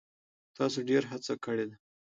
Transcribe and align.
تاسو 0.57 0.79
ډیره 0.89 1.07
هڅه 1.11 1.33
کړې 1.45 1.65
ده. 1.69 1.75